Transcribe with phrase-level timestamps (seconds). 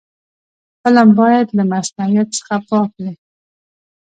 [0.81, 3.13] فلم باید له مصنوعیت څخه پاک وي